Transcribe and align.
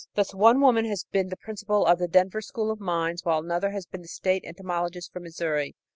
Thus 0.15 0.33
one 0.33 0.61
woman 0.61 0.85
has 0.85 1.05
been 1.11 1.29
the 1.29 1.37
principal 1.37 1.85
of 1.85 1.99
the 1.99 2.07
Denver 2.07 2.41
School 2.41 2.71
of 2.71 2.79
Mines, 2.79 3.23
while 3.23 3.37
another 3.37 3.69
has 3.69 3.85
been 3.85 4.01
the 4.01 4.07
state 4.07 4.41
entomologist 4.43 5.13
for 5.13 5.19
Missouri. 5.19 5.75